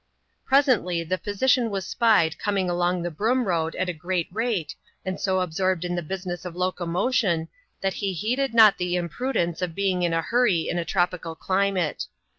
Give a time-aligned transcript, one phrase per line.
[0.45, 4.73] Presently the physician was spied coming along the Broom Road at a great rate,
[5.05, 7.47] and so absorbed in the business of loco motion,
[7.81, 12.07] that he heeded not the imprudence of being in a hurry in a tropical climate.